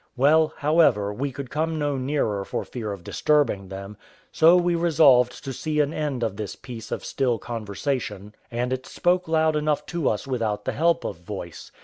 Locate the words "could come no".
1.31-1.95